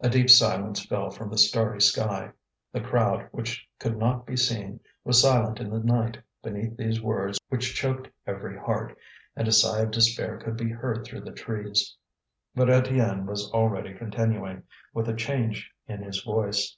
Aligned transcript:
A 0.00 0.08
deep 0.10 0.28
silence 0.28 0.84
fell 0.84 1.10
from 1.10 1.30
the 1.30 1.38
starry 1.38 1.80
sky. 1.80 2.32
The 2.72 2.80
crowd, 2.80 3.28
which 3.30 3.68
could 3.78 3.96
not 3.96 4.26
be 4.26 4.36
seen, 4.36 4.80
was 5.04 5.22
silent 5.22 5.60
in 5.60 5.70
the 5.70 5.78
night 5.78 6.18
beneath 6.42 6.76
these 6.76 7.00
words 7.00 7.38
which 7.50 7.72
choked 7.76 8.08
every 8.26 8.58
heart, 8.58 8.98
and 9.36 9.46
a 9.46 9.52
sigh 9.52 9.78
of 9.82 9.92
despair 9.92 10.38
could 10.38 10.56
be 10.56 10.70
heard 10.70 11.04
through 11.04 11.20
the 11.20 11.30
trees. 11.30 11.96
But 12.52 12.66
Étienne 12.66 13.26
was 13.26 13.48
already 13.52 13.94
continuing, 13.94 14.64
with 14.92 15.08
a 15.08 15.14
change 15.14 15.70
in 15.86 16.02
his 16.02 16.20
voice. 16.20 16.76